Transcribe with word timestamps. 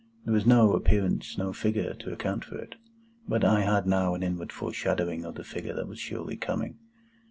There 0.25 0.33
was 0.33 0.47
no 0.47 0.73
appearance—no 0.73 1.53
figure—to 1.53 2.11
account 2.11 2.43
for 2.43 2.57
it; 2.57 2.73
but 3.27 3.43
I 3.45 3.61
had 3.61 3.85
now 3.85 4.15
an 4.15 4.23
inward 4.23 4.51
foreshadowing 4.51 5.23
of 5.23 5.35
the 5.35 5.43
figure 5.43 5.75
that 5.75 5.87
was 5.87 5.99
surely 5.99 6.37
coming. 6.37 6.79